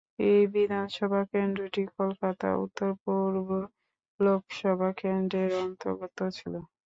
এই 0.27 0.41
বিধানসভা 0.53 1.21
কেন্দ্রটি 1.31 1.83
কলকাতা 1.97 2.47
উত্তর 2.63 2.89
পূর্ব 3.01 3.47
লোকসভা 4.19 4.89
কেন্দ্রের 5.01 5.51
অন্তর্গত 5.63 6.17
ছিল। 6.37 6.53